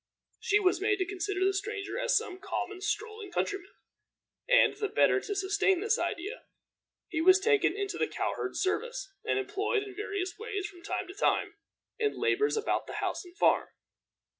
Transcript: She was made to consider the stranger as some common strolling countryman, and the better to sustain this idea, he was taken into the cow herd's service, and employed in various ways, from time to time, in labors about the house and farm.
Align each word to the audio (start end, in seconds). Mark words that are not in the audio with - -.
She 0.39 0.57
was 0.59 0.81
made 0.81 0.97
to 0.97 1.05
consider 1.05 1.45
the 1.45 1.53
stranger 1.53 1.99
as 1.99 2.17
some 2.17 2.39
common 2.39 2.81
strolling 2.81 3.31
countryman, 3.31 3.75
and 4.49 4.75
the 4.75 4.87
better 4.89 5.19
to 5.19 5.35
sustain 5.35 5.79
this 5.79 5.99
idea, 5.99 6.45
he 7.07 7.21
was 7.21 7.39
taken 7.39 7.77
into 7.77 7.99
the 7.99 8.07
cow 8.07 8.33
herd's 8.35 8.59
service, 8.59 9.13
and 9.23 9.37
employed 9.37 9.83
in 9.83 9.93
various 9.95 10.39
ways, 10.39 10.65
from 10.65 10.81
time 10.81 11.07
to 11.07 11.13
time, 11.13 11.53
in 11.99 12.19
labors 12.19 12.57
about 12.57 12.87
the 12.87 12.93
house 12.93 13.23
and 13.23 13.37
farm. 13.37 13.67